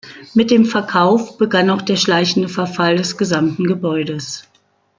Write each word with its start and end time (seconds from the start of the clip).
Mit 0.33 0.49
dem 0.49 0.65
Verkauf 0.65 1.37
begann 1.37 1.69
auch 1.69 1.83
der 1.83 1.95
schleichende 1.95 2.49
Verfall 2.49 2.95
des 2.95 3.19
gesamten 3.19 3.65
Gebäudes. 3.65 4.47